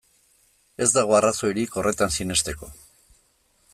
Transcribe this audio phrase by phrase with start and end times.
[0.85, 2.71] Ez dago arrazoirik horretan sinesteko.